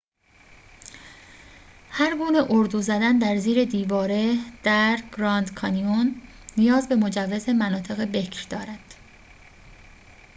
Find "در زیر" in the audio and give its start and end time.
3.17-3.65